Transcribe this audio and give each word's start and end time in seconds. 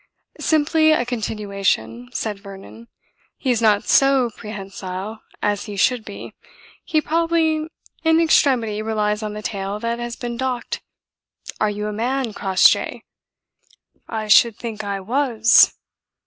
"Simply 0.39 0.93
a 0.93 1.05
continuation," 1.05 2.09
said 2.11 2.39
Vernon. 2.39 2.87
"He 3.37 3.51
is 3.51 3.61
not 3.61 3.83
so 3.83 4.31
prehensile 4.35 5.19
as 5.43 5.65
he 5.65 5.75
should 5.77 6.03
be. 6.03 6.33
He 6.83 7.01
probably 7.01 7.67
in 8.03 8.19
extremity 8.19 8.81
relies 8.81 9.21
on 9.21 9.33
the 9.33 9.43
tail 9.43 9.79
that 9.81 9.99
has 9.99 10.15
been 10.15 10.37
docked. 10.37 10.81
Are 11.59 11.69
you 11.69 11.85
a 11.85 11.93
man, 11.93 12.33
Crossjay?" 12.33 13.03
"I 14.09 14.27
should 14.27 14.57
think 14.57 14.83
I 14.83 14.99
was!" 14.99 15.75